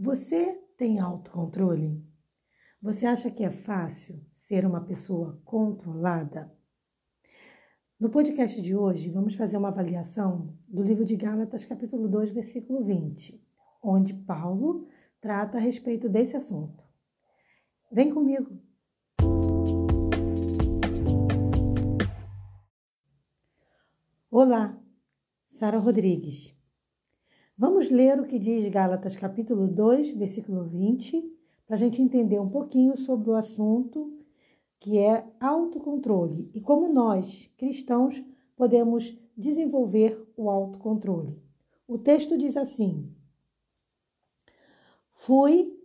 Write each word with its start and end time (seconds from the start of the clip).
Você 0.00 0.54
tem 0.76 1.00
autocontrole? 1.00 2.00
Você 2.80 3.04
acha 3.04 3.32
que 3.32 3.42
é 3.42 3.50
fácil 3.50 4.24
ser 4.36 4.64
uma 4.64 4.80
pessoa 4.80 5.42
controlada? 5.44 6.56
No 7.98 8.08
podcast 8.08 8.62
de 8.62 8.76
hoje, 8.76 9.10
vamos 9.10 9.34
fazer 9.34 9.56
uma 9.56 9.70
avaliação 9.70 10.56
do 10.68 10.84
livro 10.84 11.04
de 11.04 11.16
Gálatas, 11.16 11.64
capítulo 11.64 12.06
2, 12.06 12.30
versículo 12.30 12.84
20, 12.84 13.44
onde 13.82 14.14
Paulo 14.14 14.86
trata 15.20 15.58
a 15.58 15.60
respeito 15.60 16.08
desse 16.08 16.36
assunto. 16.36 16.84
Vem 17.90 18.14
comigo! 18.14 18.56
Olá, 24.30 24.80
Sara 25.48 25.78
Rodrigues. 25.78 26.56
Vamos 27.60 27.90
ler 27.90 28.20
o 28.20 28.24
que 28.24 28.38
diz 28.38 28.68
Gálatas 28.68 29.16
capítulo 29.16 29.66
2, 29.66 30.12
versículo 30.12 30.62
20, 30.62 31.28
para 31.66 31.74
a 31.74 31.78
gente 31.78 32.00
entender 32.00 32.38
um 32.38 32.48
pouquinho 32.48 32.96
sobre 32.96 33.30
o 33.30 33.34
assunto 33.34 34.16
que 34.78 34.96
é 34.96 35.26
autocontrole 35.40 36.48
e 36.54 36.60
como 36.60 36.86
nós, 36.86 37.52
cristãos, 37.58 38.24
podemos 38.54 39.18
desenvolver 39.36 40.24
o 40.36 40.48
autocontrole. 40.48 41.36
O 41.88 41.98
texto 41.98 42.38
diz 42.38 42.56
assim: 42.56 43.12
Fui 45.12 45.77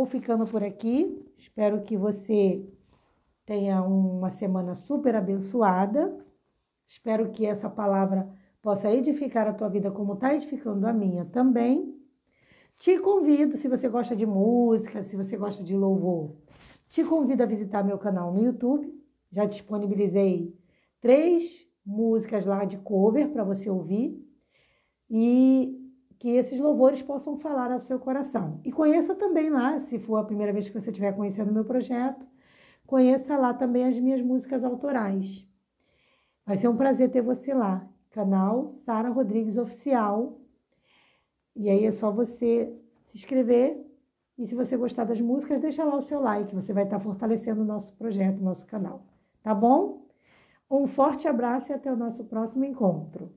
Vou 0.00 0.06
ficando 0.06 0.46
por 0.46 0.64
aqui. 0.64 1.30
Espero 1.36 1.82
que 1.82 1.94
você 1.94 2.66
tenha 3.44 3.82
uma 3.82 4.30
semana 4.30 4.74
super 4.74 5.14
abençoada. 5.14 6.24
Espero 6.88 7.30
que 7.30 7.44
essa 7.44 7.68
palavra 7.68 8.26
possa 8.62 8.90
edificar 8.90 9.46
a 9.46 9.52
tua 9.52 9.68
vida 9.68 9.90
como 9.90 10.14
está 10.14 10.34
edificando 10.34 10.86
a 10.86 10.92
minha 10.94 11.26
também. 11.26 11.94
Te 12.78 12.98
convido, 12.98 13.58
se 13.58 13.68
você 13.68 13.90
gosta 13.90 14.16
de 14.16 14.24
música, 14.24 15.02
se 15.02 15.14
você 15.16 15.36
gosta 15.36 15.62
de 15.62 15.76
louvor, 15.76 16.34
te 16.88 17.04
convido 17.04 17.42
a 17.42 17.46
visitar 17.46 17.84
meu 17.84 17.98
canal 17.98 18.32
no 18.32 18.42
YouTube. 18.42 18.90
Já 19.30 19.44
disponibilizei 19.44 20.58
três 20.98 21.68
músicas 21.84 22.46
lá 22.46 22.64
de 22.64 22.78
cover 22.78 23.28
para 23.28 23.44
você 23.44 23.68
ouvir 23.68 24.18
e 25.10 25.79
que 26.20 26.28
esses 26.28 26.60
louvores 26.60 27.00
possam 27.00 27.38
falar 27.38 27.72
ao 27.72 27.80
seu 27.80 27.98
coração. 27.98 28.60
E 28.62 28.70
conheça 28.70 29.14
também 29.14 29.48
lá, 29.48 29.78
se 29.78 29.98
for 29.98 30.18
a 30.18 30.24
primeira 30.24 30.52
vez 30.52 30.68
que 30.68 30.78
você 30.78 30.90
estiver 30.90 31.16
conhecendo 31.16 31.50
o 31.50 31.54
meu 31.54 31.64
projeto, 31.64 32.26
conheça 32.86 33.38
lá 33.38 33.54
também 33.54 33.86
as 33.86 33.98
minhas 33.98 34.20
músicas 34.20 34.62
autorais. 34.62 35.48
Vai 36.44 36.58
ser 36.58 36.68
um 36.68 36.76
prazer 36.76 37.10
ter 37.10 37.22
você 37.22 37.54
lá. 37.54 37.88
Canal 38.10 38.74
Sara 38.84 39.08
Rodrigues 39.08 39.56
Oficial. 39.56 40.38
E 41.56 41.70
aí 41.70 41.86
é 41.86 41.90
só 41.90 42.10
você 42.10 42.70
se 43.06 43.16
inscrever. 43.16 43.82
E 44.36 44.46
se 44.46 44.54
você 44.54 44.76
gostar 44.76 45.04
das 45.04 45.22
músicas, 45.22 45.58
deixa 45.58 45.84
lá 45.84 45.96
o 45.96 46.02
seu 46.02 46.20
like. 46.20 46.54
Você 46.54 46.74
vai 46.74 46.84
estar 46.84 47.00
fortalecendo 47.00 47.62
o 47.62 47.64
nosso 47.64 47.94
projeto, 47.96 48.40
o 48.40 48.44
nosso 48.44 48.66
canal. 48.66 49.06
Tá 49.42 49.54
bom? 49.54 50.06
Um 50.70 50.86
forte 50.86 51.26
abraço 51.26 51.72
e 51.72 51.74
até 51.74 51.90
o 51.90 51.96
nosso 51.96 52.24
próximo 52.24 52.66
encontro. 52.66 53.32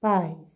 Paz. 0.00 0.55